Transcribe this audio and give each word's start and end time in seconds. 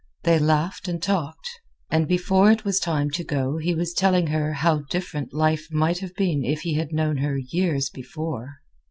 They 0.23 0.39
laughed 0.39 0.87
and 0.87 0.99
talked; 0.99 1.47
and 1.91 2.07
before 2.07 2.49
it 2.49 2.65
was 2.65 2.79
time 2.79 3.11
to 3.11 3.23
go 3.23 3.57
he 3.59 3.75
was 3.75 3.93
telling 3.93 4.25
her 4.25 4.53
how 4.53 4.79
different 4.89 5.31
life 5.31 5.67
might 5.69 5.99
have 5.99 6.15
been 6.15 6.43
if 6.43 6.61
he 6.61 6.73
had 6.73 6.91
known 6.91 7.17
her 7.17 7.37
years 7.37 7.91
before. 7.91 8.61